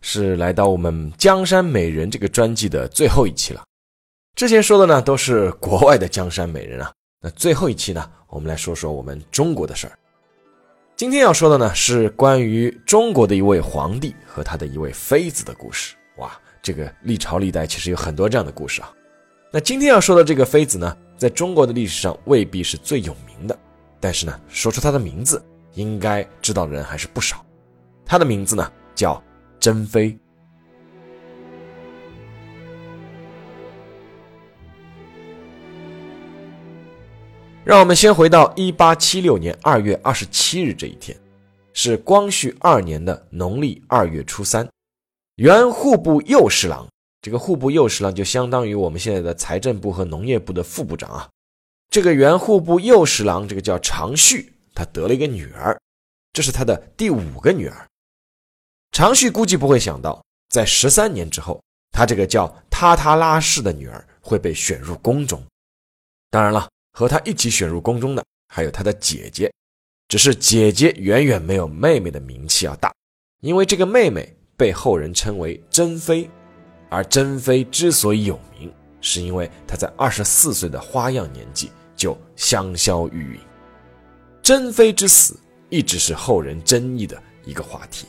[0.00, 3.62] 是来到我们《江山美人》这个专辑的最后一期了。
[4.34, 9.98] 之前说的呢都是国外的江山美人啊，那最后一期呢，我们来说说我们中国的事儿。
[10.94, 15.96] 今天要说的呢是关于中国的一位皇帝和他的一位妃子的故事。
[16.18, 16.30] 哇，
[16.62, 18.92] 这个历朝历代其实有很多这样的故事啊。
[19.52, 23.58] 那今天要说的这个妃子呢，在中国的历史上未必是最有名的，
[23.98, 27.44] 但是呢，说出她的名字，应该知道的人还是不少。
[28.04, 29.20] 她的名字呢叫。
[29.60, 30.16] 珍妃，
[37.64, 41.16] 让我们先回到一八七六年二月二十七日这一天，
[41.74, 44.66] 是光绪二年的农历二月初三。
[45.36, 46.86] 原户部右侍郎，
[47.20, 51.28] 这个户部右侍郎就相当于我们现在的财政部和农业部的副部长啊。
[51.90, 55.80] 这个原户部右侍郎，这个叫常旭，他得了一个女儿，
[56.32, 57.87] 这是他的第五个女儿。
[58.92, 65.42] 常旭估计不会想到，在十三年之后，他这个叫塔塔拉氏的女儿会被选入宫中。
[66.30, 69.52] 当然了，和他一起选入宫中的还有他的姐姐，
[70.08, 72.92] 只是姐姐远远没有妹妹的名气要大，
[73.40, 76.28] 因为这个妹妹被后人称为珍妃。
[76.90, 83.40] 而珍妃之所以有名，是因为她在二十四岁的花样年纪就香消玉殒。
[84.42, 88.06] 珍妃之死一直是后人争议的一个话题。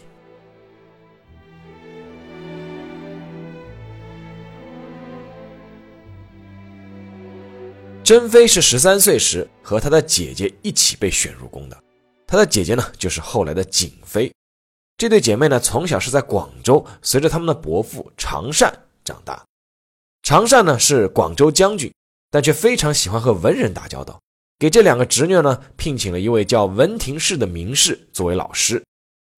[8.03, 11.77] 珍妃是十三岁时和她的姐姐一起被选入宫的，
[12.25, 14.31] 她的姐姐呢就是后来的景妃。
[14.97, 18.73] 这对姐妹呢从小是在广州，随着他们的伯父常善
[19.03, 19.43] 长大。
[20.23, 21.93] 常善呢是广州将军，
[22.31, 24.19] 但却非常喜欢和文人打交道，
[24.57, 28.83] 给这两个侄女呢聘请了一位叫文廷式的名士作为老师。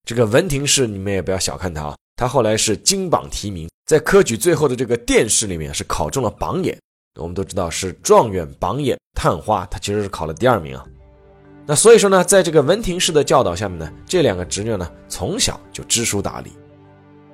[0.08, 6.76] 这个文廷式你们也不要小看他啊，他后来是金榜题名，在科举最后的这个殿试里面是考中了榜眼。
[7.16, 10.84] 我们都知道是状元榜眼探花，他其实是考了第二名啊。
[11.66, 16.50] 那所以说呢，在这个文廷式的教导下面呢，这两个侄女呢从小就知书达理。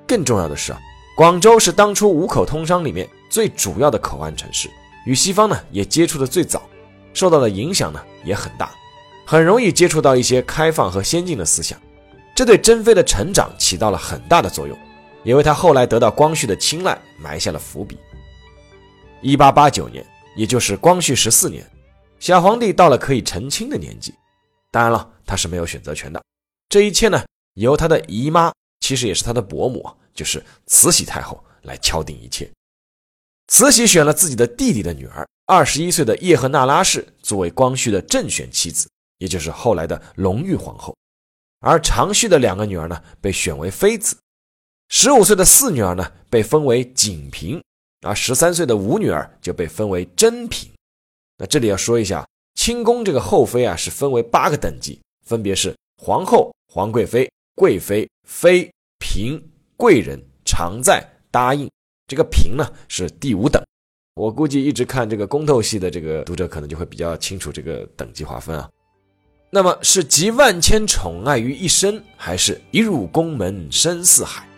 [0.05, 0.79] 更重要的是啊，
[1.15, 4.69] 广州是当初五口通商里面最主要的口岸城市，
[5.05, 6.61] 与西方呢也接触的最早，
[7.13, 8.71] 受到的影响呢也很大，
[9.25, 11.79] 很容易接触到一些开放和先进的思想，
[12.35, 14.77] 这对珍妃的成长起到了很大的作用，
[15.23, 17.97] 也为她后来得到光绪的青睐埋下了伏笔。
[19.21, 21.65] 一八八九年，也就是光绪十四年，
[22.19, 24.13] 小皇帝到了可以成亲的年纪。
[24.71, 26.23] 当然了，他是没有选择权的。
[26.69, 27.25] 这一切呢，
[27.55, 32.49] 由他的姨妈，其实也是他的伯母，就是慈禧太后来敲定一切。
[33.47, 38.87] 慈禧选了自己的弟弟的女儿，二十一岁的叶赫那拉氏作为光绪的正选妻子，
[39.17, 40.95] 也就是后来的隆裕皇后。
[41.61, 44.15] 而常旭的两个女儿呢，被选为妃子。
[44.87, 47.61] 十五岁的四女儿呢，被封为景嫔。
[48.01, 50.71] 而十三岁的五女儿就被分为珍嫔。
[51.37, 59.41] 那这里要说一下，清宫这个后妃啊是分为八个等级，分别是皇后、皇贵妃、贵妃、妃、嫔、
[59.77, 61.69] 贵人、常在、答应。
[62.07, 63.63] 这个嫔呢是第五等。
[64.15, 68.67] 我估计一直看这个宫斗戏的这个读者可能就会比较清楚这个等级划分啊。
[69.51, 74.48] 那么是集万千宠爱于一身，还是一入宫门深似海？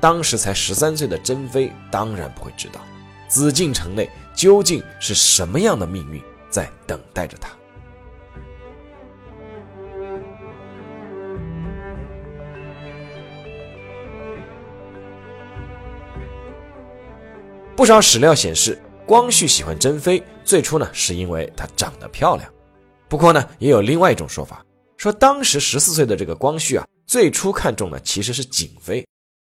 [0.00, 2.80] 当时才十三岁的珍妃当然不会知道。
[3.28, 7.50] 紫禁城内究竟是什么样的命运在等待着他？
[17.76, 22.50] 不少史料显示，光绪喜欢珍妃，最初呢是因为她长得漂亮。
[23.08, 24.62] 不过呢，也有另外一种说法，
[24.96, 29.06] 说当时十四岁的这个光绪啊，最初看中的其实是景妃。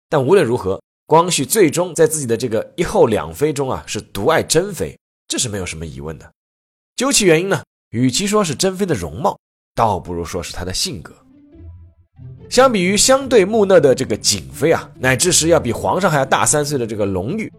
[0.09, 0.81] 但无论如何。
[1.05, 4.95] 光绪最终在自己的这个一后两妃中啊，是独爱珍妃，
[5.27, 6.31] 这是没有什么疑问的。
[6.95, 9.35] 究其原因呢，与其说是珍妃的容貌，
[9.73, 11.11] 倒不如说是她的性格。
[12.47, 17.51] 相比于相对木讷的这个景妃啊，乃至是要比皇上还要大三岁的这个隆裕，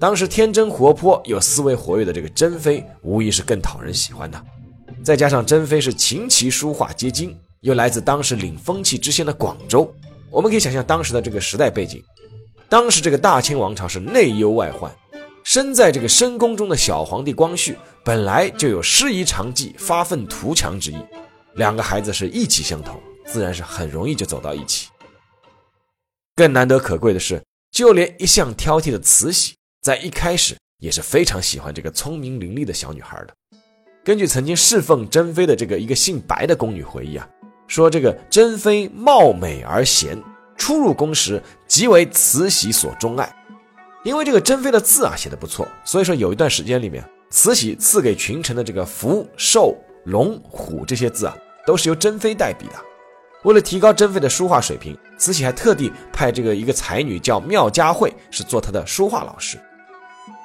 [0.00, 4.42] 当时天真活泼又思维活跃的这个珍妃，无疑是更讨人喜欢的。
[5.04, 9.94] 再加上珍妃是琴棋书画皆精，又来自当时领风气之先的广州，
[10.30, 12.02] 我们可以想象当时的这个时代背景。
[12.68, 14.94] 当时这个大清王朝是内忧外患，
[15.42, 20.96] 身在这个深宫中的小皇帝光绪本来就有师夷长技、发愤图强之意，
[21.54, 24.88] 两个孩子是意气相投，自然是很容易就走到一起。
[26.36, 33.34] 更难得可贵的是，就连一向挑剔的慈禧，在一开始也是非常喜欢这个聪明伶俐的小女孩的。
[34.04, 37.28] 根据曾经侍奉珍妃的这个一个姓白的宫女回忆啊，
[37.68, 40.20] 说这个珍妃貌美而贤。
[40.56, 43.32] 初入宫时，即为慈禧所钟爱。
[44.02, 52.74] 因为这个珍妃的字啊写的不错，所以说有一段时间里面，慈禧赐给群臣的这个福、寿、龙、虎这些字啊，都是由珍妃代笔的。
[53.44, 59.56] 为了提高珍妃的书画水平，慈禧还特地派这个一个才女叫妙佳慧，是做她的书画老师。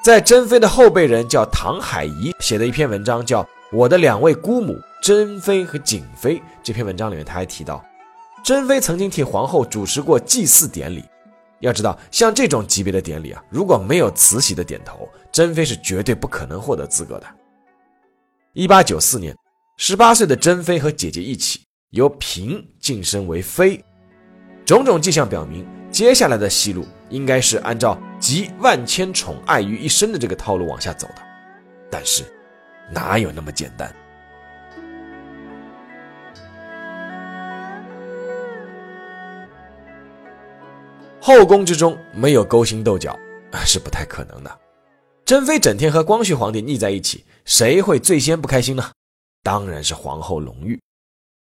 [0.03, 3.41] 在珍妃的后辈人叫唐海怡写的一篇文章，叫
[3.71, 7.83] 《我的两位姑母珍妃和景妃》这篇文章里面，他还提到。
[8.41, 11.03] 珍妃曾经替皇后主持过祭祀典礼，
[11.59, 17.27] 要知道，像这种级别的典礼啊，如果没有慈禧的点头，珍妃是绝对不可能获得资格的。
[18.53, 19.35] 一八九四年，
[19.75, 21.59] 十八岁的珍妃和姐姐一起
[21.89, 23.83] 由嫔晋升为妃，
[24.63, 31.15] 种种迹象表明，接下来的戏路应该是按照集万千宠爱于一身的这个套路往下走的。
[31.91, 32.23] 但是，
[32.89, 33.93] 哪有那么简单？
[41.25, 43.17] 后宫之中没有勾心斗角
[43.65, 44.59] 是不太可能的。
[45.23, 48.91] 珍妃整天和光绪皇帝腻在一起，谁会最先不开心呢？
[49.41, 50.77] 当然是皇后隆裕。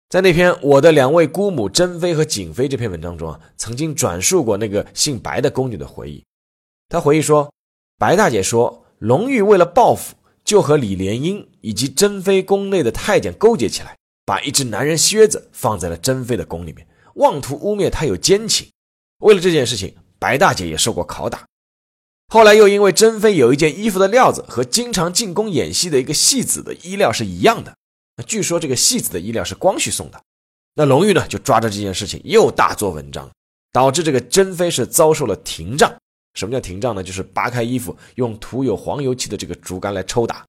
[0.07, 6.23] 在那篇《我的两位姑母珍妃和景妃》这篇文章中啊，曾经转述过那个姓白的宫女的回忆。
[6.87, 7.51] 她回忆说，
[7.99, 18.69] 白大姐说，隆裕为了报复，就和李莲英以及珍妃宫内的太监勾结起来，把一只男人靴子放在了珍妃的宫里面，妄图污蔑她有奸情。
[19.25, 21.47] 为了这件事情，白大姐也受过拷打。
[22.27, 27.75] 后来又因为珍妃有一件衣服的料子和经常进宫演戏的一个戏子的衣料是一样的，
[28.17, 30.21] 那据说这个戏子的衣料是光绪送的。
[30.75, 33.27] 那隆裕呢就抓着这件事情又大做文章，
[33.71, 35.91] 导致这个珍妃是遭受了廷杖。
[36.35, 37.01] 什么叫廷杖呢？
[37.01, 40.45] 就是扒开衣服，用涂有黄油漆的这个竹竿来抽打。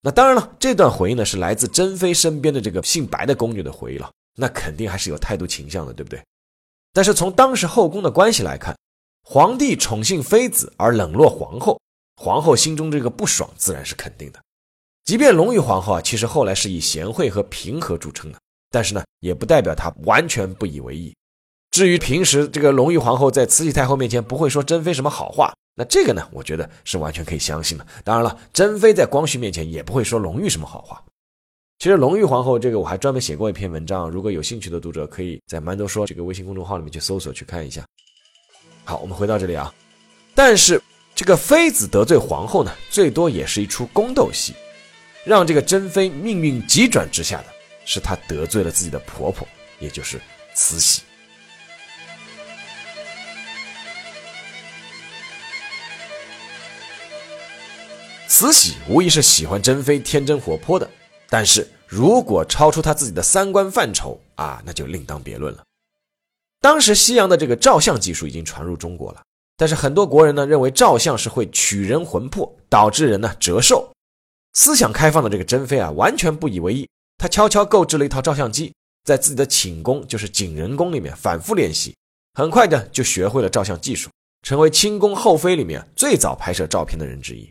[0.00, 6.20] 那当然了，这段回忆呢是来自珍妃身边的这个姓白的宫女的回忆了，那肯定还是有态度倾向的，对不对？
[6.92, 8.76] 但是从当时后宫的关系来看，
[9.24, 11.80] 皇帝宠幸妃子而冷落皇后，
[12.16, 14.38] 皇后心中这个不爽自然是肯定的。
[15.04, 18.38] 即便隆裕皇后啊，其实后来是以贤惠和平和著称的，
[18.70, 21.14] 但是呢，也不代表她完全不以为意。
[21.70, 27.86] 至于平时这个隆裕皇后在慈禧太后面前不会说珍妃什么好话，那这个呢，我觉得是完全可以相信的。
[28.04, 31.02] 当然了，珍妃在光绪面前也不会说隆裕什么好话。
[31.82, 37.84] 其实隆裕皇后这个我还专门写过一篇文章，如果有兴趣的读者可以在蛮多说这个微信公众号里面去搜索去看一下。
[38.84, 39.74] 好，我们回到这里啊，
[40.32, 40.80] 但是
[41.12, 44.54] 这个妃子得罪皇后呢，最多也是一出宫斗戏，
[45.24, 47.46] 让这个珍妃命运急转直下的
[47.84, 49.44] 是她得罪了自己的婆婆，
[49.80, 50.20] 也就是
[50.54, 51.02] 慈禧。
[58.28, 60.88] 慈禧无疑是喜欢珍妃天真活泼的。
[61.32, 65.64] 但是如果超出他自己的三观范畴啊，那就另当别论了。
[66.60, 69.22] 当时西洋的这个照相技术已经传入中国了，
[69.56, 73.90] 但是很多国人呢认为照相是会取人魂魄，导致人呢折寿。
[74.52, 76.86] 思想开放的这个珍妃啊，完全不以为意。
[77.16, 78.74] 她悄悄购置了一套照相机，
[79.04, 81.96] 在自己的寝宫，就是景仁宫里面反复练习，
[82.34, 84.10] 很快的就学会了照相技术，
[84.42, 87.50] 成为清宫后妃里面最早拍摄照片的人之一。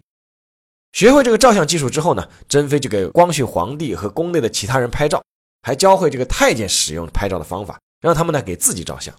[0.92, 5.24] 学会这个照相技术之后呢，珍妃就给光绪皇帝和宫内的其他人拍照，
[5.62, 9.14] 还教会这个太监使用拍照的方法，让他们呢给自己照相。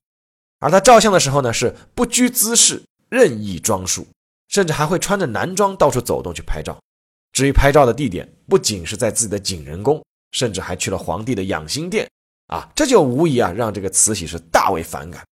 [0.61, 4.07] 而他照相的时候呢，是不拘姿势，任意装束，
[4.49, 6.79] 甚至还会穿着男装到处走动去拍照。
[7.33, 12.07] 至于拍照的地点，不仅是在自己的景仁宫，甚至还去了皇帝的养心殿。
[12.49, 15.25] 啊，这就无疑啊让这个慈禧是大为反感。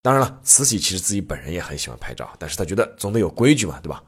[0.00, 4.00] 当然了，慈禧其实自己本人也很喜欢拍照，但是她觉得总得有规矩嘛，对吧？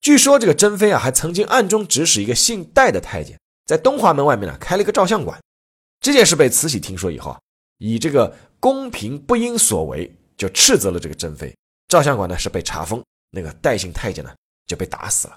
[0.00, 5.38] 据说这个珍妃啊，还曾经暗中指使一个姓戴的太监，在东华门外面呢开了一个照相馆。
[6.00, 7.38] 这件事被慈禧听说以后啊，
[7.78, 11.54] 以这个宫嫔不应所为，就斥责了这个珍妃。
[11.88, 14.32] 照相馆呢是被查封，那个戴姓太监呢
[14.66, 15.36] 就被打死了。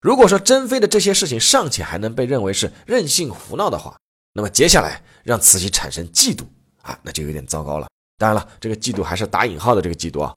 [0.00, 3.96] 如果说珍妃的这些事情尚且还能被认为是任性胡闹的话，
[4.32, 6.44] 那么接下来让慈禧产生嫉妒
[6.82, 7.88] 啊，那就有点糟糕了。
[8.16, 10.32] 当然了，这个嫉妒还是打引号的这个嫉妒啊。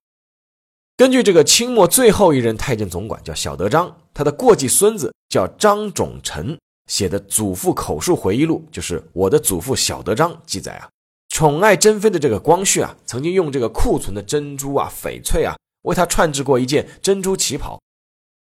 [0.97, 10.87] 根据这个清末最后一任太监总管叫小德张，他的过继孙子叫张种臣写的祖父口述回忆录，就是我的祖父小德张记载啊，
[11.27, 17.77] 宠爱珍妃的这个光绪啊，曾经用这个库存的珍珠啊、翡翠啊，为她串制过一件珍珠旗袍。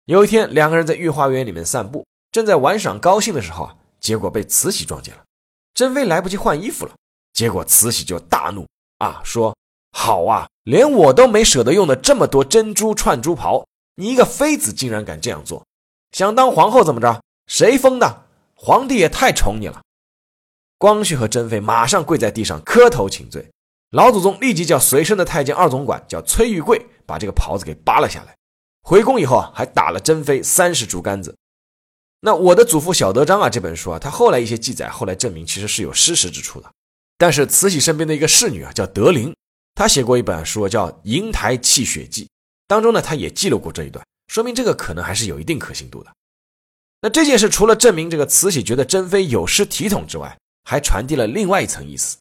[0.06, 5.22] 有一天，两个人在御花园里面散步，正在玩耍高兴的时候啊，结果被慈禧撞见了。
[5.76, 6.94] 珍妃来不及换衣服了，
[7.32, 8.66] 结果慈禧就大怒
[8.98, 9.56] 啊，说
[9.92, 13.66] ：“好啊，连我都没舍得用的这么多珍珠串珠袍，
[13.96, 15.66] 你一个妃子竟然敢这样做，
[16.12, 17.22] 想当皇后怎么着？
[17.48, 18.26] 谁封的？
[18.56, 19.82] 皇帝也太宠你了。”
[20.78, 23.50] 光绪和珍妃马上跪在地上磕头请罪，
[23.92, 28.36] 老祖宗立即叫随身的太监二总管叫崔玉贵把这个袍子给扒了下来。
[28.82, 31.36] 回宫以后啊，还打了珍妃三十竹竿子。
[32.22, 36.72] 那我的祖父小德章啊，这本书啊，他后来一些记载，后来证明其实是有失实之处的。
[37.18, 39.36] 但是慈禧身边的一个侍女啊，叫德龄，
[39.80, 42.26] 他写过一本书叫《瀛台泣血记》，
[42.68, 46.12] 当中呢，他也记录过这一段，说明这个可能还是有一定可信度的。
[47.02, 52.18] 那这件事除了证明这个慈禧觉得珍妃有失体统之外，还传递了另外一层意思，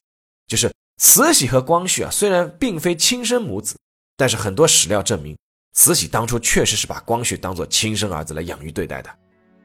[0.47, 3.77] 就是慈禧和光绪啊，虽然并非亲生母子，
[4.17, 5.37] 但是很多史料证明。
[5.75, 9.11] 慈禧当初确实是把光绪当做亲生儿子来养育对待的，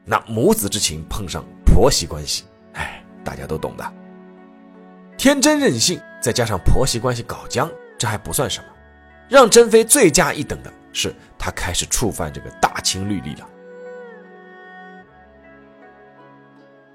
[0.04, 3.94] 那母子之情碰上婆媳关系，哎，大家都懂的。
[5.16, 7.70] 天真任性，再加上婆媳关系搞僵，
[8.04, 8.66] 这还不算什么，
[9.30, 13.48] 让珍妃罪加一等的是，她开始触犯这个大清律例了。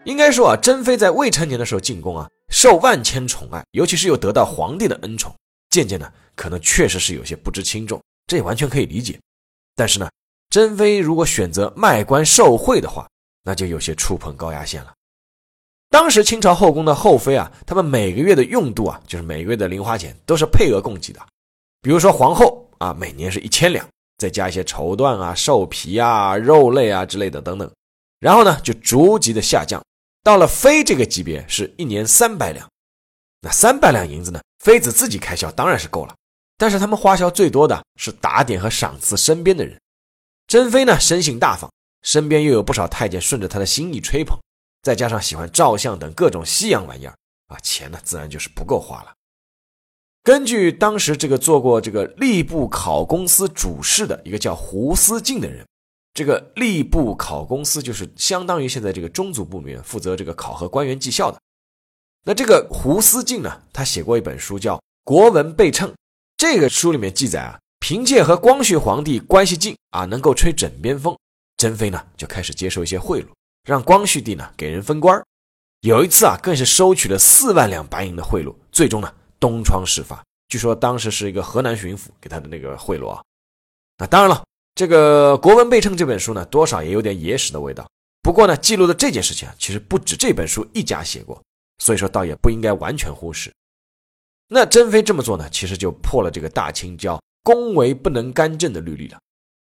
[0.04, 5.36] 应该说啊，珍妃在未成年的时候进宫啊，受万千宠爱，尤其是又得到皇帝的恩宠，
[5.72, 8.00] 渐渐的可能确实是有些不知轻重。
[8.28, 9.20] 这也完全可以理解，
[9.76, 10.08] 但是呢，
[10.52, 13.10] 珍妃如果选择卖官受贿的话，
[13.44, 14.94] 那就有些触碰高压线了。
[15.90, 21.20] 当时清朝后宫的后妃啊，他们每个月的用度啊，就是每个月的零花钱都是配额供给的。
[21.82, 27.70] 比如说皇后啊，每年是一千两，再加一些绸缎啊、兽皮啊、肉类啊之类的等等，
[28.20, 29.84] 然后呢就逐级的下降，
[30.24, 32.70] 到了妃这个级别是一年三百两。
[33.42, 36.14] 那三百两银子呢，妃子自己开销当然是够了。
[36.58, 39.80] 但是他们花销最多的是打点和赏赐身边的人。
[40.46, 41.72] 珍妃呢，生性大方，
[42.04, 44.38] 身边又有不少太监顺着她的心意吹捧，
[44.82, 47.16] 再加上喜欢照相等各种西洋玩意儿
[47.48, 49.14] 啊，钱呢自然就是不够花了。
[50.24, 55.66] 根据当时这个做过这个吏部考公司主事的一个叫胡思敬的人，
[56.14, 61.40] 这个吏部考公司就是相当于现在这个中组部门负责这个考核官员绩效的。
[62.26, 65.90] 那这个胡思敬呢，他写过一本书叫《国文备称》。
[66.38, 71.18] 这个书里面记载啊，凭借和光绪皇帝关系近啊，能够吹枕边风，
[71.58, 73.28] 珍妃呢就开始接受一些贿赂，
[73.64, 75.22] 让光绪帝呢给人封官
[75.82, 80.24] 有一次啊，更是收取了四万两白银的贿赂，最终呢东窗事发。
[80.48, 83.22] 据说当时是一个河南巡抚给他的那个贿赂啊。
[83.98, 84.44] 那当然了，
[84.76, 87.88] 这个《国文备称》这本书呢，多少也有点野史的味道。
[88.22, 91.42] 不过呢，记录的这件事情啊，其实不止这本书一家写过，
[91.78, 93.54] 所以说倒也不应该完全忽视。
[94.48, 99.20] 那珍妃这么做呢，其实就破了这个大清叫“宫闱不能干政”的律例了。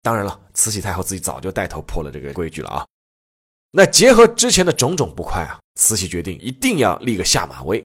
[0.02, 2.86] 当然了，慈禧太后自己早就带头破了这个规矩了啊。
[3.72, 7.84] 那结合之前的种种不快啊，慈禧决定一定要立个下马威。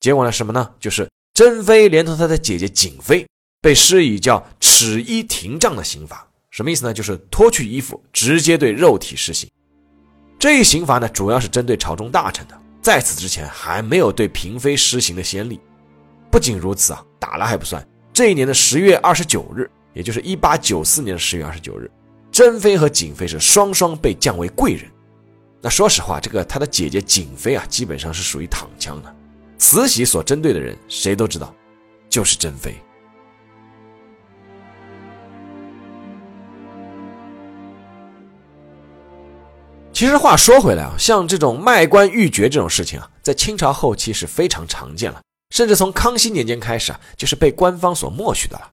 [0.00, 0.68] 结果呢，什么呢？
[0.80, 3.26] 就是珍妃连同她的姐姐瑾妃
[3.60, 6.26] 被施以叫“耻衣廷杖”的刑罚。
[6.50, 6.92] 什么意思呢？
[6.92, 9.48] 就是脱去衣服，直接对肉体施刑。
[10.36, 15.60] 这一刑罚呢，主要是针对朝中大臣的，在此之前还没有对嫔妃施行的先例。
[16.28, 17.86] 不仅如此啊，打了还不算。
[18.12, 21.88] 这一年的十月二十九日，也就是一八九四年的十月二十九日，
[22.32, 24.90] 珍妃和瑾妃是双双被降为贵人。
[25.62, 29.14] 那说实话，这个她的姐姐瑾妃啊，基本上是属于躺枪的。
[29.58, 31.54] 慈禧所针对的人，谁都知道，
[32.08, 32.74] 就是珍妃。
[39.92, 45.20] 其实话说回来啊，像这种卖官鬻爵这种事情啊，在清朝后期是非常常见了。
[45.54, 48.70] 甚至从康熙年间开始啊，就是被官方所默许的了。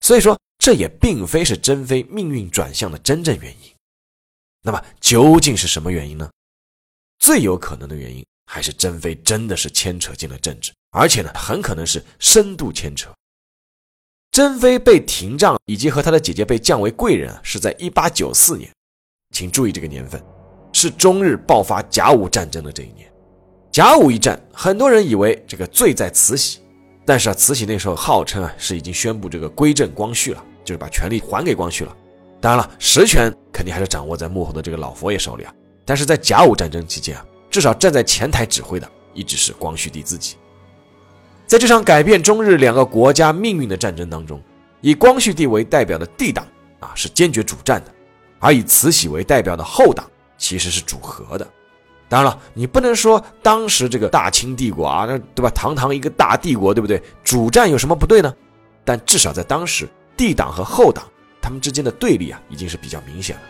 [0.00, 3.73] 所以说，这也并非是珍妃命运转向的真正原因。
[4.66, 6.26] 那么，究竟是什么原因呢？
[7.18, 13.10] 最有可能的原因还是珍妃真的是牵扯进了政治，而且呢，很可能是深度牵扯。
[14.30, 18.70] 珍妃被廷杖，以及和她的姐姐被降为贵人，是在一八九四年。
[19.34, 20.24] 请注意这个年份，
[20.72, 23.06] 是中日爆发甲午战争的这一年。
[23.70, 26.60] 甲午一战，很多人以为这个罪在慈禧，
[27.04, 31.96] 但是啊，慈禧那时候号称啊是已经宣布这个归正光绪了，就是把权力还给光绪了。
[32.44, 35.54] 当然了，实权肯定还是掌握在幕后的这个老佛爷手里啊。
[35.82, 40.36] 但是在甲午战争期间啊，至少站在前台指挥的一直是光绪帝自己。
[41.46, 44.38] 在这场改变中日两个国家命运的战争当中，
[44.82, 46.46] 以光绪帝为代表的帝党
[46.80, 47.90] 啊是坚决主战的，
[48.40, 51.48] 而以慈禧为代表的后党其实是主和的。
[52.10, 55.48] 当然了，你不能说当时这个大清帝国啊，那对吧？
[55.54, 57.02] 堂堂一个大帝国，对不对？
[57.24, 58.30] 主战有什么不对呢？
[58.84, 61.06] 但至少在当时，帝党和后党
[61.44, 63.42] 他们之间的对立啊，已经是比较明显了。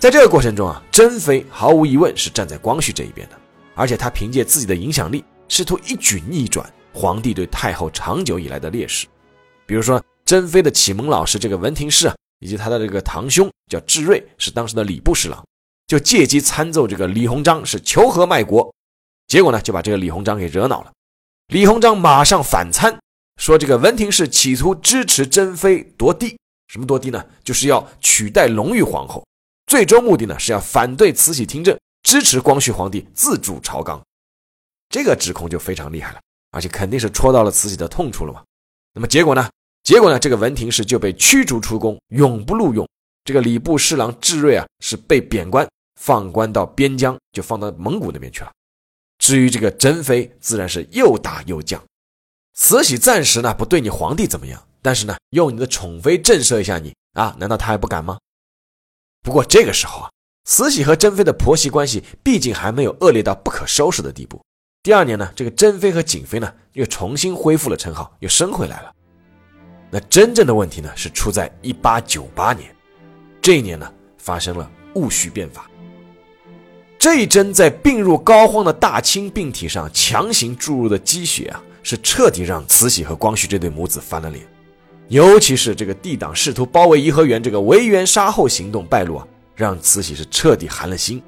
[0.00, 3.36] 在这个过程中啊，珍妃毫无疑问是站在光绪这一边的，
[3.76, 9.06] 而且他凭借自己的影响力，试图一举逆转皇帝对太后长久以来的劣势。
[9.66, 15.40] 比如说，珍妃的启蒙老师这个文廷式啊，以及他的这个堂兄叫智瑞，是当时的礼部侍郎。
[15.86, 18.74] 就借机参奏这个李鸿章是求和卖国，
[19.26, 20.90] 结果呢就把这个李鸿章给惹恼了。
[21.48, 22.98] 李鸿章马上反参，
[23.36, 26.38] 说这个文廷式企图支持珍妃夺帝，
[26.74, 27.24] 什么夺帝呢？
[27.44, 29.24] 就是要取代隆裕皇后，
[29.68, 34.04] 最终目的呢是要反对慈禧听政，支持光绪皇帝自主朝纲。
[34.88, 38.42] 这个指控就非常厉害了，而且肯定是戳到了慈禧的痛处了嘛。
[38.92, 39.48] 那么结果呢？
[39.84, 40.18] 结果呢？
[40.18, 42.84] 这个文廷式就被驱逐出宫，永不录用。
[43.22, 45.64] 这个礼部侍郎智瑞啊，是被贬官。
[46.00, 48.50] 放官到边疆，就放到蒙古那边去了。
[49.18, 51.80] 至于这个珍妃，自然是又打又降。
[52.54, 58.18] 慈禧暂时呢不对你皇帝怎么样，但是呢用你的宠妃震慑一下你啊，难道他还不敢吗？
[59.22, 60.10] 不过这个时候啊，
[60.44, 64.38] 慈禧和珍妃的婆媳关系毕竟还没有恶劣到不可收拾的地步。
[64.82, 68.92] 第二年呢，这个珍妃和景妃呢又重新恢复了称号，又升回来了。
[69.90, 72.70] 那真正的问题呢是出在一八九八年，
[73.40, 75.70] 这一年呢发生了戊戌变法。
[76.98, 84.46] 这一针在病入膏肓的大清病体上强行注入的鸡血啊，是彻底让慈禧和光绪这对母子翻了脸。
[85.08, 91.22] 尤其是这个帝党试图包围颐和园这个围园杀后行动败露啊，让慈禧是彻底寒了心。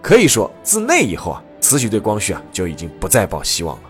[0.00, 3.82] 可以说，自那以后啊，慈禧对光绪啊就已经不再抱希望了。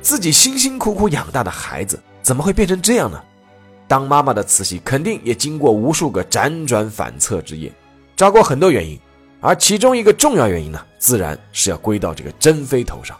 [0.00, 3.22] 自己辛辛苦苦养大的孩子怎么会变成这样呢？
[3.86, 7.70] 当妈妈的慈禧肯定也经过无数个辗转反侧之夜，
[8.16, 8.98] 找过很多原因。
[9.38, 13.16] 而其中一个重要原因呢，自然是要归到这个珍妃头上，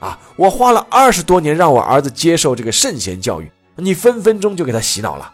[0.00, 3.50] 啊，我花了二十多年让我儿子接受这个圣贤教育，
[3.80, 5.32] 你分分钟就给他洗脑了。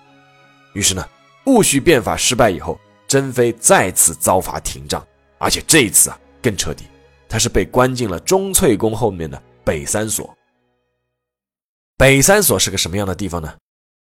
[0.73, 1.07] 于是呢，
[1.45, 5.07] 戊戌变法失败以后，珍妃再次遭罚廷杖，
[5.39, 6.85] 而且这一次啊更彻底，
[7.29, 10.33] 她是被关进了钟粹宫后面的北三所。
[11.97, 13.55] 北三所是个什么样的地方呢？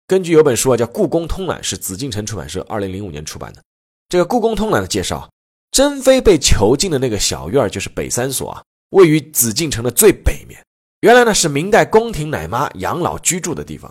[0.07, 3.63] 根据有本书啊叫《故宫通览》，是紫禁城出版社二零零五年出版的。
[4.09, 5.29] 这个《故宫通览》的介绍。
[5.71, 10.63] 珍妃被囚禁的那个小院就是北三所啊，位于紫禁城的最北面。
[11.01, 13.91] 原来呢是明代宫廷奶妈养老居住的地方。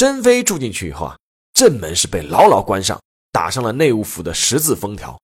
[0.00, 1.18] 珍妃住进去以后啊，
[1.52, 2.98] 正门是被牢牢关上，
[3.32, 5.20] 打上了内务府的十字封条。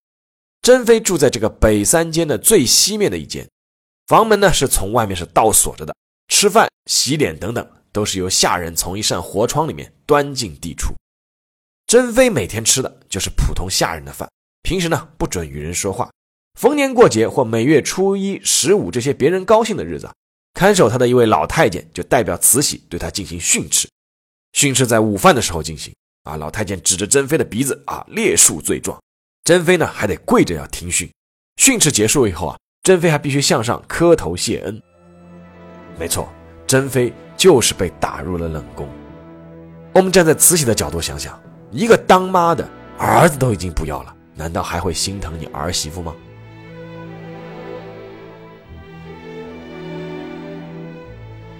[0.61, 3.49] 珍妃住在这个北三间的最西面的一间，
[4.07, 5.97] 房门呢是从外面是倒锁着的，
[6.29, 10.93] 吃饭、洗脸等等都是由下人从一扇活窗里面端进递出。
[11.87, 14.29] 珍妃每天吃的就是普通下人的饭。
[14.61, 16.11] 平时呢，不准与人说话。
[16.61, 20.11] 逢年过节或每月初一、十五这些别人高兴的日子，
[20.53, 23.89] 看守她的一位老太监就代表慈禧对她进行训斥。
[24.57, 25.95] 训斥在午饭的时候进行。
[26.25, 28.99] 啊，老太监指着珍妃的鼻子啊，列数罪状。
[29.45, 31.09] 珍妃呢，还得跪着要听训。
[31.57, 34.83] 训斥结束以后啊，珍妃还必须向上磕头谢恩。
[35.99, 36.27] 没错，
[36.67, 38.89] 珍妃就是被打入了冷宫。
[39.93, 41.39] 我们站在慈禧的角度想想，
[41.71, 42.67] 一个当妈的
[42.99, 44.17] 儿子都已经不要了。
[44.35, 46.17] 难道还会心疼你儿媳妇吗？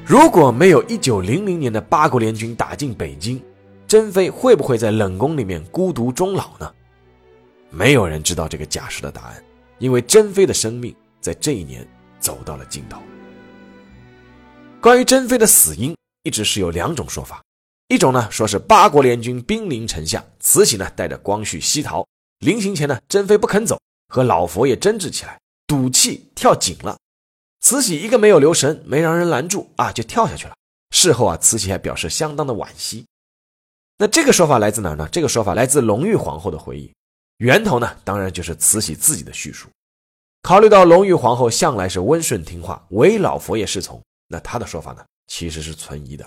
[0.09, 3.43] 如果没有一九零零年的八国联军打进北京，
[3.89, 6.73] 珍妃会不会在冷宫里面孤独终老呢？
[7.71, 9.43] 没有人知道这个假设的答案，
[9.79, 11.85] 因为珍妃的生命在这一年
[12.21, 13.01] 走到了尽头。
[14.81, 15.93] 关于珍妃的死因，
[16.23, 17.43] 一直是有两种说法，
[17.89, 22.07] 一种呢说是八国联军兵临城下，慈禧呢带着光绪西逃。
[22.39, 26.97] 临行前呢，珍妃不肯走，和老佛爷争执起来，赌气跳井了。
[27.67, 30.55] 慈禧一个没有留神，没让人拦住啊，就跳下去了。
[30.93, 33.05] 事后啊，慈禧还表示相当的惋惜。
[33.99, 35.09] 那这个说法来自哪儿呢？
[35.11, 36.95] 这个说法来自隆裕皇后的回忆，
[37.39, 39.69] 源头呢，当然就是慈禧自己的叙述。
[40.43, 46.25] 考虑到隆裕皇后向来是温顺听话，唯老佛爷是从，那她的说法呢，其实是存疑的。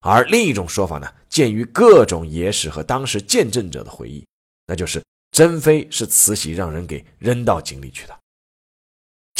[0.00, 4.26] 而另一种说法呢，鉴于各种野史和当时见证者的回忆，
[4.66, 5.02] 那就是。
[5.32, 8.19] 珍妃是慈禧让人给扔到井里去的。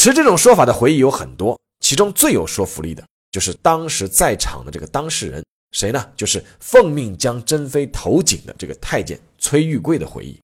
[0.03, 6.11] 持这种说法的回忆有很多，其中最有说服力的就是当时在场的这个当事人，谁呢？
[6.17, 10.41] 就是奉命将珍妃投井的这个太监崔玉贵的回忆。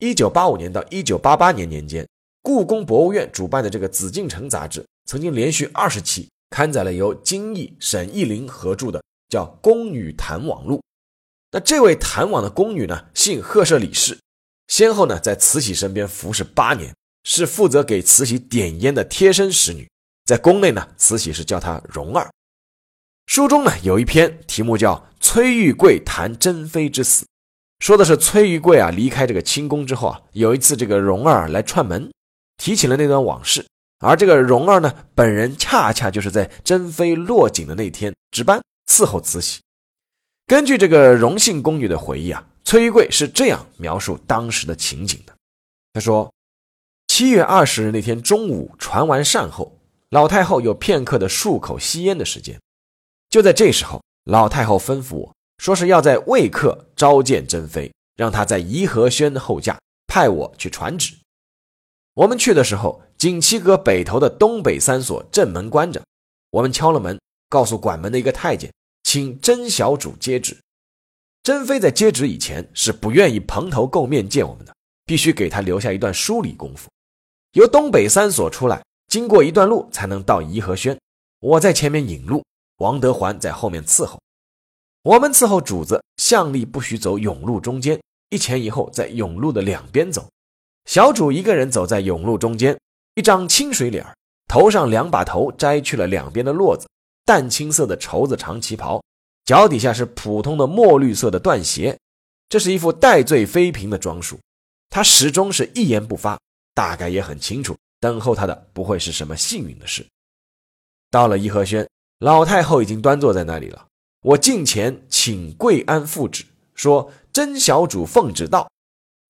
[0.00, 2.06] 一九八五年到一九八八年年间，
[2.42, 10.76] 故宫博物院主办的这个《紫禁城》杂志，曾经连续二十期刊载了由金逸、沈义林合著的叫《宫女谈网录》。
[11.52, 14.18] 那这位谈网的宫女呢，姓赫舍里氏。
[14.68, 19.88] 先后呢，在慈禧身边服侍八年，是负责给慈禧点烟的贴身使女，
[20.24, 22.30] 在宫内呢，慈禧是叫她蓉儿。
[23.26, 27.24] 书中呢有一篇题目叫《崔玉贵谈珍妃之死》，
[27.78, 32.10] 说的是崔玉贵啊离开这个清宫之后啊，有一次这个蓉儿来串门，
[32.56, 33.64] 提起了那段往事。
[34.00, 39.60] 而这个蓉儿呢，本人恰恰就是在珍妃落井的那天值班伺候慈禧。
[40.46, 45.32] 根据这个荣姓宫女的回忆啊，崔玉贵是这样描述当时的情景的。
[45.92, 46.28] 他说
[47.14, 52.58] ：“七月二十日那天中午传完膳后，老太后有片刻的漱口吸烟的时间。
[53.28, 61.14] 就在这时候，老太后吩咐我说是要在未刻召见珍妃，让她在颐和轩候驾，派我去传旨。
[62.14, 66.02] 我们去的时候。”锦旗阁北头的东北三所正门关着，
[66.50, 67.20] 我们敲了门，
[67.50, 68.72] 告诉管门的一个太监，
[69.02, 70.56] 请甄小主接旨。
[71.42, 76.88] 珍妃在接旨以前是不愿意蓬头垢面见我们的，必须给她留下一段梳理功夫。
[77.52, 80.98] 由东北三所出来，经过一段路才能到颐和轩。
[81.40, 82.42] 我在前面引路，
[82.78, 84.18] 王德环在后面伺候。
[85.02, 90.26] 我们伺候主子，向力不许走甬路中间，一前一后在甬路的两边走。
[90.86, 92.78] 小主一个人走在甬路中间。
[93.14, 94.06] 一张清水脸
[94.48, 96.88] 头上两把头摘去了两边的络子，
[97.26, 99.02] 淡青色的绸子长旗袍，
[99.44, 101.98] 脚底下是普通的墨绿色的缎鞋，
[102.48, 104.38] 这是一副戴罪妃嫔的装束。
[104.88, 106.38] 他始终是一言不发，
[106.74, 110.06] 大概也很清楚，等候他的不会是什么幸运的事。
[111.10, 111.88] 到了颐和轩，
[112.20, 113.86] 老太后已经端坐在那里了。
[114.22, 118.70] 我近前请跪安复旨，说：“甄小主奉旨到。”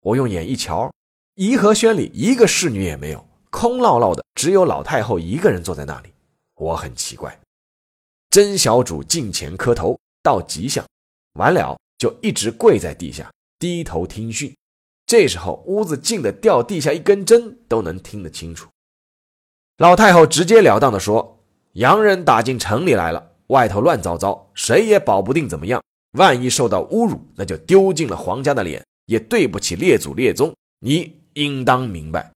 [0.03, 0.93] 我用眼一瞧，
[1.35, 3.27] 颐和轩里一个侍女也没有。
[3.51, 6.13] 空落落的，只有老太后一个人坐在那里。
[6.55, 7.39] 我很奇怪。
[8.31, 10.87] 甄小主近前磕头道吉祥，
[11.35, 14.55] 完了就一直跪在地下低头听训。
[15.07, 18.69] 这时候屋子静的掉地下一根针都能听得清楚。
[19.79, 25.83] 老太后直截了当的说：“洋人打进城里来了，外头乱糟糟，谁也保不定怎么样。
[26.13, 30.55] 万一受到侮辱，那就丢尽了皇家的脸，也对不起列祖列宗。
[30.81, 32.31] 你应当明白。”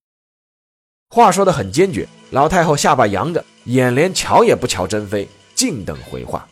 [1.15, 6.49] 话说的很坚决，老太后下巴扬着，眼连瞧也不瞧珍妃，静等回话。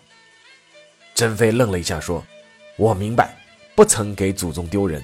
[1.14, 2.24] 珍妃愣了一下，说
[2.76, 3.36] ：“我明白，
[3.74, 5.02] 不曾给祖宗丢人。”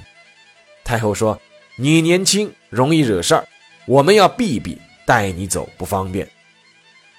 [0.85, 1.41] 太后说
[1.77, 3.47] ：“你年轻，容易惹事儿，
[3.87, 6.29] 我们要避一避，带你走不方便。”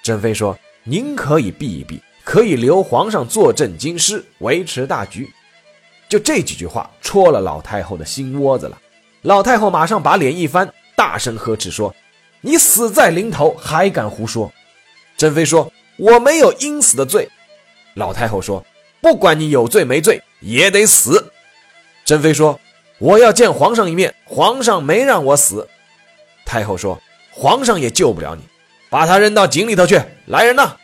[0.04, 5.30] 珍妃说：“您可以避一避，可以留皇上坐镇京师，维持大局。”
[6.10, 8.78] 就这几句话戳了老太后的心窝子了。
[9.22, 11.94] 老太后马上把脸一翻，大声呵斥说。
[12.44, 14.52] 你死在临头还敢胡说？
[15.16, 17.30] 珍妃说：“我没有应死的罪。”
[17.94, 18.66] 老太后说
[19.00, 21.32] ：“不管你有罪没罪，也得死。”
[22.04, 22.60] 珍妃说
[23.02, 25.68] ：“我要见皇上一面，皇上没让我死。”
[26.46, 27.02] 太后说
[27.34, 28.44] ：“皇上也救不了你，
[28.92, 30.78] 把他扔到井里头去。”来人呐！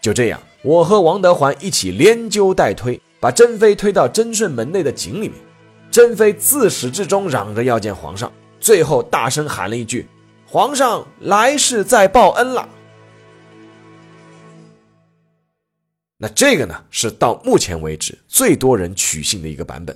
[0.00, 5.32] 就这样，我和王德环一起连揪带推，把珍妃推到贞顺门内的井里面。
[5.90, 10.08] 珍妃自始至终嚷着要见皇上，最后大声喊了一句。
[10.46, 12.66] 皇上来世再报恩了。
[16.16, 19.94] 那这个呢，是到目前为止最多人取信的一个版本。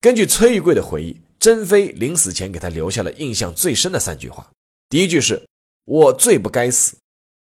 [0.00, 4.50] 根据崔玉贵的回忆，珍妃临死前给他留下了印象最深的三句话：
[4.88, 5.48] 第一句是
[5.84, 6.96] “我最不该死”，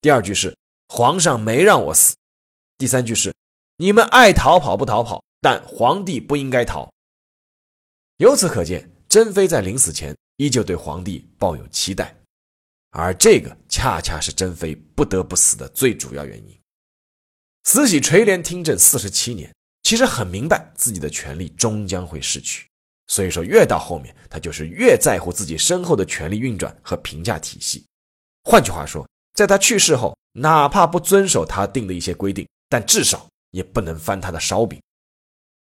[0.02, 0.56] 第二句是
[0.90, 2.16] “皇上没让我死”，
[2.78, 3.34] 第三句是
[3.78, 6.92] “你们爱逃跑不逃跑，但皇帝不应该逃”。
[8.18, 10.16] 由此可见，珍妃在临死前。
[10.38, 12.16] 依旧对皇帝抱有期待，
[12.90, 16.60] 而这个恰恰是珍妃不得不死的最主要原因。
[17.62, 19.54] 慈禧垂帘听政四十七年，
[19.92, 22.66] 其实很明白自己的权力终将会逝去，
[23.08, 27.84] 所以说越到后面，他就是越在乎自己身后的权力运转和评价体系。
[28.46, 34.82] 换句话说，在他去世后，哪怕不遵守他定的一些规定，但至少也不能翻他的烧饼。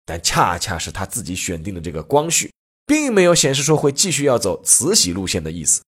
[0.08, 2.52] 但恰恰是他自己选定的这个光绪。
[2.88, 5.84] 并没有显示出会继续要走慈禧路线的意思，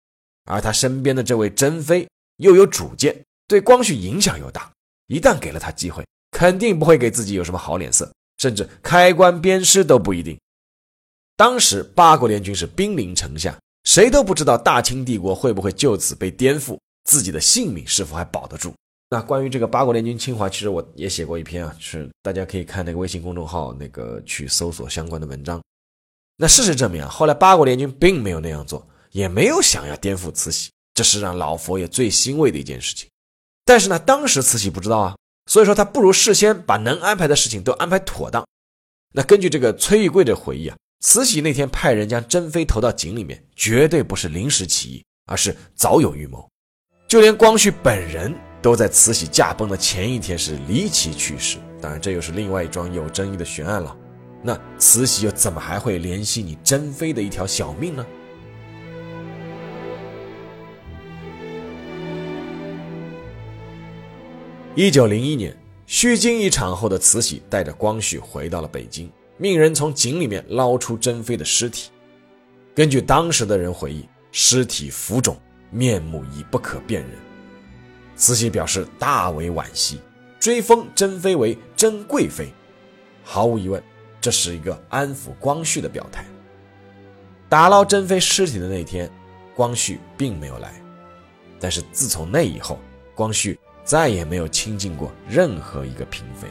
[0.45, 3.15] 而他身边的这位珍妃又有主见，
[3.47, 4.71] 对光绪影响又大，
[5.05, 8.11] 一旦给了他机会，肯定不会给自己有什么好脸色，
[8.43, 10.37] 甚至开棺鞭尸都不一定。
[11.37, 18.73] 当时八国联军是兵临城下，谁都不知道大清帝国会不会就此被颠覆，自己的性命是否还保得住。
[19.09, 25.61] 那关于这个八国联军侵华，其实我也写过一篇啊，是大家可以看那个微信公众号那个去搜索相关的文章。
[26.35, 33.07] 那事实证明啊，后来八国联军并没有那样做，也没有想要颠覆慈禧，这是让老佛爷最欣慰的一件事情。
[33.63, 38.45] 但是呢，当时慈禧不知道啊，所以说他不如事先把能安排的事情都安排妥当。
[39.13, 46.49] 那根据这个崔玉贵的回忆啊，慈禧那天派人将珍妃投到井里面，绝对不是临时起意，而是早有预谋。
[47.07, 53.95] 就连光绪本人都在慈禧驾崩的前一天是离奇去世，当然这又是另外一桩有争议的悬案了。
[54.41, 58.05] 那慈禧又怎么还会怜惜你珍妃的一条小命呢？
[64.75, 65.55] 一九零一年，
[65.85, 69.07] 虚惊一场后的慈禧带着光绪回到了北京。
[69.37, 71.91] 命人从井里面捞出珍妃的尸体。
[72.73, 75.37] 根据当时的人回忆，尸体浮肿，
[75.69, 77.11] 面目已不可辨认。
[78.15, 79.99] 慈禧表示大为惋惜，
[80.39, 82.51] 追封珍妃为珍贵妃。
[83.23, 83.81] 毫无疑问，
[84.19, 86.25] 这是一个安抚光绪的表态。
[87.47, 89.07] 打捞珍妃尸体的那天，
[89.55, 90.73] 光绪并没有来。
[91.59, 92.79] 但是自从那以后，
[93.13, 96.47] 光绪再也没有亲近过任何一个嫔妃。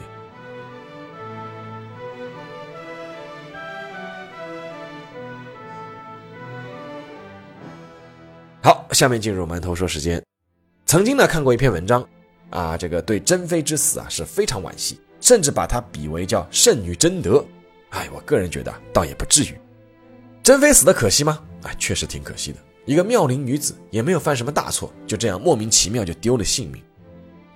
[8.61, 10.23] 好，下面进入馒头说时间。
[10.85, 12.07] 曾经呢看过一篇文章，
[12.49, 17.43] 啊，这个对珍妃之死啊是非常惋惜，甚至把她比为叫圣女贞德。
[17.89, 19.57] 哎，我个人觉得倒也不至于。
[20.43, 21.43] 珍妃死的可惜吗？
[21.63, 22.59] 哎，确实挺可惜的。
[22.85, 26.81] 一个妙龄女子也没有犯什么大错，就这样莫名其妙就丢了性命。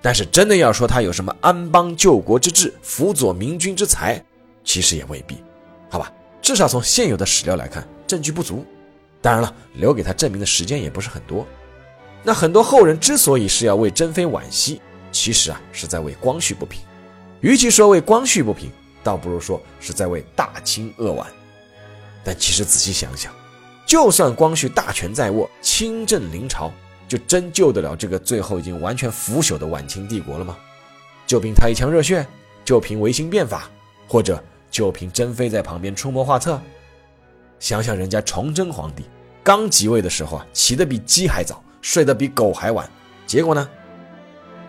[0.00, 4.22] 但是真的要说他有什么安邦救国之志、辅佐明君之才，
[4.62, 5.42] 其实也未必。
[5.90, 8.64] 好吧，至少从现有的史料来看，证据不足。
[9.20, 11.46] 当然了，留给他证明的时间也不是很多。
[12.22, 14.80] 那很多后人之所以是要为珍妃惋惜，
[15.10, 16.80] 其实啊是在为光绪不平。
[17.40, 18.70] 与其说为光绪不平，
[19.02, 21.26] 倒不如说是在为大清扼腕。
[22.22, 23.32] 但其实仔细想想，
[23.86, 26.72] 就算光绪大权在握，亲政临朝，
[27.08, 30.56] 就真救得了这个最后已经完全腐朽的晚清帝国了吗？
[31.26, 32.26] 就凭他一腔热血，
[32.64, 33.68] 就凭维新变法，
[34.06, 36.60] 或者就凭珍妃在旁边出谋划策？
[37.58, 39.04] 想想人家崇祯皇帝
[39.42, 42.88] 刚即位的时候啊，起得比鸡还早，睡得比狗还晚，
[43.26, 43.68] 结果呢？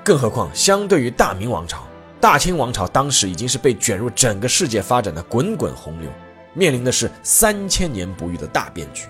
[0.04, 1.84] 更何况相对于大明王朝，
[2.20, 6.10] 大清王朝当时已经是被卷入整个世界发展的滚滚洪流，
[6.54, 9.08] 面临的是三千年不遇的大变局。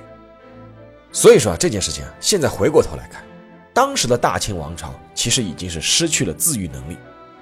[1.12, 3.24] 所以说啊，这件事情啊，现在回过头来看，
[3.74, 6.98] 当时的大清王朝其实已经是失去了自愈能力，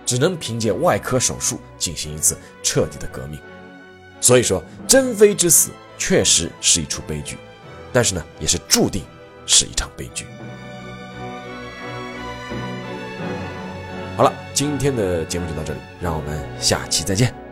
[0.06, 3.40] 只能凭借外科手术进行一次彻底的革命。
[4.22, 5.72] 所以说，珍妃之死。
[6.00, 7.40] 确实是一出悲剧，
[7.92, 9.04] 但是呢，也是注定
[9.48, 10.28] 是一场悲剧。
[14.16, 17.47] 好了，今天的节目就到这里，让我们下期再见。